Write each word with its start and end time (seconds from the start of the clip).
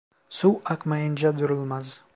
Su 0.29 0.61
akmayınca 0.65 1.37
durulmaz. 1.39 1.99